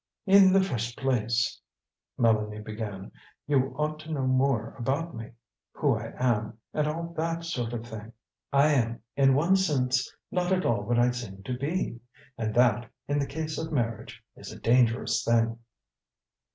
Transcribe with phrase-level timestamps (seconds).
[0.25, 1.61] "In the first place,"
[2.17, 3.11] Mélanie began,
[3.45, 5.29] "you ought to know more about me
[5.73, 8.11] who I am, and all that sort of thing.
[8.51, 11.99] I am, in one sense, not at all what I seem to be;
[12.35, 15.59] and that, in the case of marriage, is a dangerous thing."